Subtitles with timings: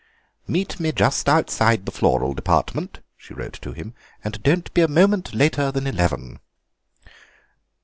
[0.47, 3.93] "Meet me just outside the floral department," she wrote to him,
[4.23, 6.39] "and don't be a moment later than eleven."